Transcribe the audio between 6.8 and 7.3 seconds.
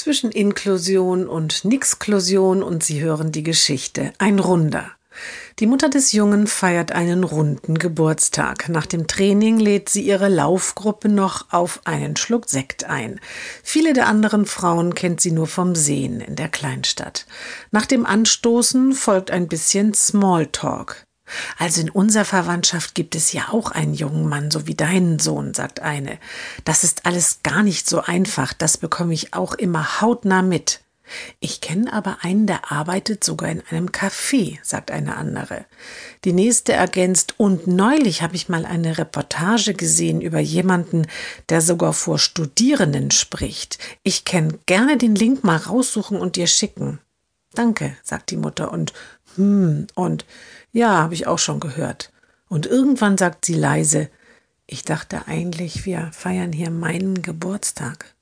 einen